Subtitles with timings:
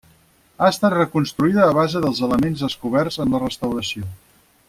[0.61, 4.09] Ha estat reconstruïda a base dels elements descoberts en la restauració.